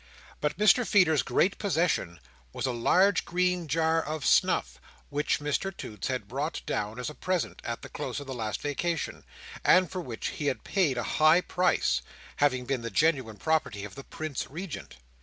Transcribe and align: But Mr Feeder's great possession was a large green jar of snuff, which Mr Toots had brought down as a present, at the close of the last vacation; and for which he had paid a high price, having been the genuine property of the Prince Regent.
But 0.39 0.57
Mr 0.57 0.83
Feeder's 0.83 1.21
great 1.21 1.59
possession 1.59 2.19
was 2.53 2.65
a 2.65 2.71
large 2.71 3.23
green 3.23 3.67
jar 3.67 4.01
of 4.01 4.25
snuff, 4.25 4.79
which 5.09 5.39
Mr 5.39 5.71
Toots 5.77 6.07
had 6.07 6.27
brought 6.27 6.63
down 6.65 6.97
as 6.97 7.07
a 7.07 7.13
present, 7.13 7.61
at 7.63 7.83
the 7.83 7.87
close 7.89 8.19
of 8.19 8.25
the 8.25 8.33
last 8.33 8.61
vacation; 8.63 9.23
and 9.63 9.91
for 9.91 10.01
which 10.01 10.29
he 10.29 10.47
had 10.47 10.63
paid 10.63 10.97
a 10.97 11.03
high 11.03 11.41
price, 11.41 12.01
having 12.37 12.65
been 12.65 12.81
the 12.81 12.89
genuine 12.89 13.37
property 13.37 13.85
of 13.85 13.93
the 13.93 14.03
Prince 14.03 14.49
Regent. 14.49 14.95